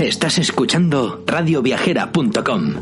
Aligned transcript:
Estás 0.00 0.38
escuchando 0.38 1.24
radioviajera.com. 1.26 2.74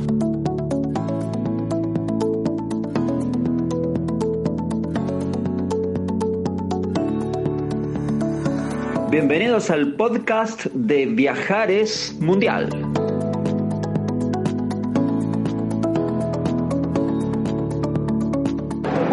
Bienvenidos 9.11 9.71
al 9.71 9.95
podcast 9.95 10.67
de 10.75 11.07
Viajares 11.07 12.15
Mundial. 12.21 12.69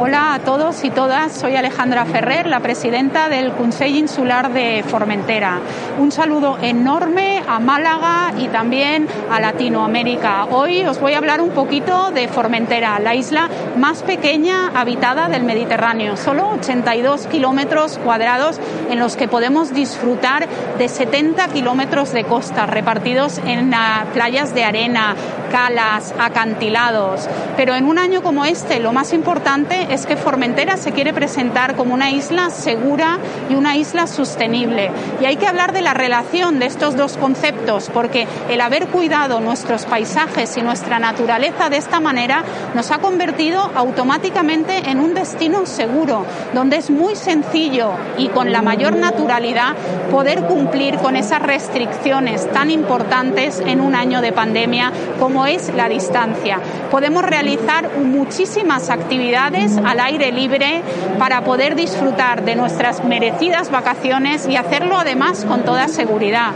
Hola 0.06 0.34
a 0.34 0.40
todos 0.40 0.84
y 0.84 0.90
todas, 0.90 1.32
soy 1.32 1.56
Alejandra 1.56 2.04
Ferrer, 2.04 2.46
la 2.46 2.60
presidenta 2.60 3.30
del 3.30 3.54
Consell 3.54 3.96
Insular 3.96 4.52
de 4.52 4.84
Formentera. 4.86 5.62
Un 5.98 6.12
saludo 6.12 6.58
enorme 6.62 7.42
a 7.48 7.60
Málaga 7.60 8.34
y 8.38 8.50
también 8.50 9.08
a 9.32 9.40
Latinoamérica. 9.40 10.48
Hoy 10.52 10.86
os 10.86 11.00
voy 11.00 11.14
a 11.14 11.20
hablar 11.20 11.40
un 11.40 11.52
poquito 11.52 12.12
de 12.12 12.28
Formentera, 12.28 13.00
la 13.00 13.16
isla 13.16 13.48
más 13.78 14.04
pequeña 14.04 14.72
habitada 14.76 15.30
del 15.30 15.44
Mediterráneo, 15.44 16.18
solo 16.18 16.50
82 16.50 17.28
kilómetros 17.28 17.98
cuadrados 17.98 18.60
en 18.90 19.00
los 19.00 19.16
que 19.16 19.30
podemos 19.30 19.74
disfrutar 19.74 20.50
de 20.78 20.90
70 20.90 21.48
kilómetros 21.48 22.12
de 22.12 22.26
costa 22.26 22.66
repartidos 22.66 23.38
en 23.46 23.74
ah, 23.74 24.04
playas 24.14 24.54
de 24.54 24.66
arena, 24.66 25.16
calas, 25.50 26.14
acantilados. 26.20 27.30
Pero 27.56 27.76
en 27.76 27.86
un 27.86 28.00
año 28.00 28.22
como 28.22 28.44
este, 28.44 28.82
lo 28.82 28.92
más 28.92 29.14
importante 29.14 29.93
es 29.94 30.08
que 30.08 30.18
Formentera 30.18 30.78
se 30.78 30.92
quiere 30.92 31.14
presentar 31.14 31.76
como 31.76 31.94
una 31.94 32.10
isla 32.10 32.50
segura 32.50 33.20
y 33.50 33.56
una 33.56 33.76
isla 33.78 34.08
sostenible. 34.08 34.92
Y 35.22 35.26
hay 35.26 35.38
que 35.38 35.48
hablar 35.48 35.72
de 35.72 35.82
la 35.82 35.94
relación 35.94 36.60
de 36.60 36.66
estos 36.66 36.96
dos 36.96 37.16
conceptos, 37.18 37.92
porque 37.94 38.28
el 38.50 38.62
haber 38.62 38.88
cuidado 38.88 39.40
nuestros 39.40 39.86
paisajes 39.86 40.58
y 40.58 40.64
nuestra 40.64 40.98
naturaleza 40.98 41.70
de 41.70 41.78
esta 41.78 42.00
manera 42.00 42.44
nos 42.74 42.90
ha 42.92 42.98
convertido 42.98 43.72
automáticamente 43.76 44.90
en 44.90 45.00
un 45.00 45.14
destino 45.14 45.66
seguro, 45.68 46.26
donde 46.54 46.78
es 46.78 46.90
muy 46.90 47.16
sencillo 47.16 47.92
y 48.18 48.30
con 48.30 48.52
la 48.52 48.64
mayor 48.64 48.96
naturalidad 48.96 49.76
poder 50.10 50.46
cumplir 50.46 50.98
con 50.98 51.16
esas 51.16 51.42
restricciones 51.42 52.52
tan 52.52 52.72
importantes 52.72 53.62
en 53.66 53.80
un 53.80 53.96
año 53.96 54.22
de 54.22 54.32
pandemia 54.32 54.92
como 55.20 55.46
es 55.46 55.74
la 55.76 55.88
distancia. 55.88 56.60
Podemos 56.90 57.24
realizar 57.24 57.98
muchísimas 58.00 58.90
actividades 58.90 59.73
al 59.78 60.00
aire 60.00 60.32
libre 60.32 60.84
para 61.18 61.42
poder 61.42 61.76
disfrutar 61.76 62.44
de 62.44 62.56
nuestras 62.56 63.04
merecidas 63.04 63.72
vacaciones 63.72 64.48
y 64.48 64.56
hacerlo 64.56 64.98
además 64.98 65.46
con 65.46 65.64
toda 65.64 65.88
seguridad 65.88 66.52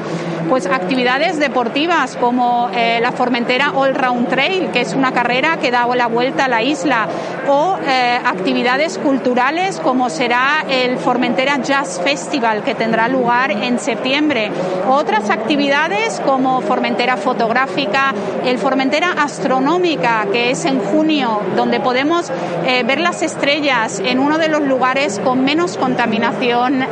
pues 0.49 0.65
actividades 0.65 1.39
deportivas 1.39 2.15
como 2.15 2.69
eh, 2.73 2.99
la 3.01 3.11
Formentera 3.11 3.71
All 3.71 3.95
Round 3.95 4.29
Trail, 4.29 4.69
que 4.71 4.81
es 4.81 4.93
una 4.93 5.11
carrera 5.11 5.57
que 5.57 5.71
da 5.71 5.87
la 5.95 6.07
vuelta 6.07 6.45
a 6.45 6.47
la 6.47 6.61
isla, 6.61 7.07
o 7.47 7.77
eh, 7.85 8.19
actividades 8.23 8.97
culturales 8.97 9.79
como 9.79 10.09
será 10.09 10.65
el 10.69 10.97
Formentera 10.97 11.57
Jazz 11.61 12.01
Festival, 12.03 12.63
que 12.63 12.75
tendrá 12.75 13.07
lugar 13.07 13.51
en 13.51 13.79
septiembre. 13.79 14.51
Otras 14.87 15.29
actividades 15.29 16.21
como 16.25 16.61
Formentera 16.61 17.17
Fotográfica, 17.17 18.13
el 18.45 18.57
Formentera 18.57 19.11
Astronómica, 19.17 20.27
que 20.31 20.51
es 20.51 20.65
en 20.65 20.79
junio, 20.79 21.41
donde 21.55 21.79
podemos 21.79 22.31
eh, 22.65 22.83
ver 22.83 22.99
las 22.99 23.21
estrellas 23.21 24.01
en 24.03 24.19
uno 24.19 24.37
de 24.37 24.49
los 24.49 24.61
lugares 24.61 25.19
con 25.23 25.43
menos 25.43 25.77
contaminación 25.77 26.85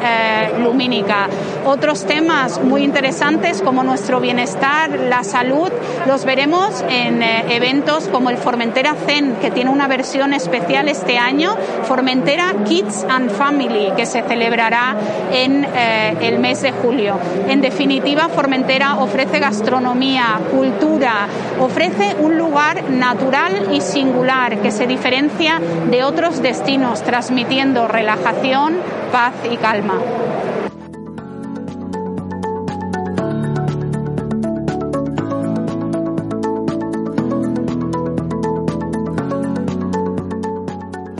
lumínica. 0.59 1.27
Otros 1.65 2.05
temas 2.05 2.61
muy 2.61 2.83
interesantes 2.83 3.44
como 3.63 3.83
nuestro 3.83 4.19
bienestar, 4.19 4.89
la 4.89 5.23
salud, 5.23 5.71
los 6.07 6.25
veremos 6.25 6.83
en 6.89 7.21
eh, 7.21 7.55
eventos 7.55 8.07
como 8.07 8.31
el 8.31 8.37
Formentera 8.37 8.95
Zen, 9.05 9.35
que 9.35 9.51
tiene 9.51 9.69
una 9.69 9.87
versión 9.87 10.33
especial 10.33 10.87
este 10.87 11.19
año, 11.19 11.55
Formentera 11.83 12.55
Kids 12.65 13.05
and 13.07 13.29
Family, 13.29 13.91
que 13.95 14.07
se 14.07 14.23
celebrará 14.23 14.95
en 15.31 15.63
eh, 15.63 16.17
el 16.21 16.39
mes 16.39 16.63
de 16.63 16.71
julio. 16.71 17.19
En 17.47 17.61
definitiva, 17.61 18.29
Formentera 18.29 18.95
ofrece 18.95 19.37
gastronomía, 19.37 20.39
cultura, 20.49 21.27
ofrece 21.59 22.15
un 22.19 22.39
lugar 22.39 22.89
natural 22.89 23.69
y 23.71 23.81
singular 23.81 24.57
que 24.57 24.71
se 24.71 24.87
diferencia 24.87 25.61
de 25.91 26.03
otros 26.03 26.41
destinos, 26.41 27.03
transmitiendo 27.03 27.87
relajación, 27.87 28.77
paz 29.11 29.33
y 29.51 29.57
calma. 29.57 29.99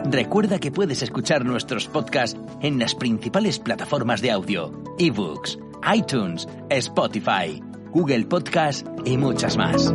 Recuerda 0.07 0.59
que 0.59 0.71
puedes 0.71 1.01
escuchar 1.01 1.43
nuestros 1.45 1.88
podcasts 1.88 2.39
en 2.61 2.77
las 2.77 2.93
principales 2.93 3.57
plataformas 3.57 4.21
de 4.21 4.29
audio, 4.29 4.71
ebooks, 4.99 5.57
iTunes, 5.93 6.47
Spotify, 6.69 7.59
Google 7.91 8.25
Podcast 8.25 8.85
y 9.03 9.17
muchas 9.17 9.57
más. 9.57 9.91